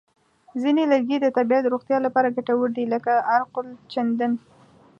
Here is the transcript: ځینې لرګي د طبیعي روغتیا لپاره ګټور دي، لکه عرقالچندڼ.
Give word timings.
ځینې 0.61 0.83
لرګي 0.91 1.17
د 1.21 1.27
طبیعي 1.37 1.63
روغتیا 1.73 1.97
لپاره 2.05 2.33
ګټور 2.35 2.69
دي، 2.75 2.83
لکه 2.93 3.13
عرقالچندڼ. 3.33 4.31